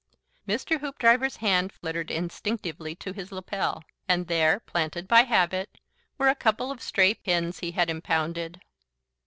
Mr. 0.47 0.79
Hoopdriver's 0.79 1.35
hand 1.35 1.71
fluttered 1.71 2.09
instinctively 2.09 2.95
to 2.95 3.13
his 3.13 3.31
lappel, 3.31 3.83
and 4.07 4.25
there, 4.25 4.59
planted 4.59 5.07
by 5.07 5.21
habit, 5.25 5.77
were 6.17 6.27
a 6.29 6.33
couple 6.33 6.71
of 6.71 6.81
stray 6.81 7.13
pins 7.13 7.59
he 7.59 7.73
had 7.73 7.87
impounded. 7.87 8.61